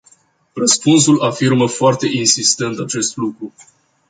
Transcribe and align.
Răspunsul 0.53 1.21
afirmă 1.21 1.67
foarte 1.67 2.05
insistent 2.07 2.79
acest 2.79 3.15
lucru. 3.15 3.53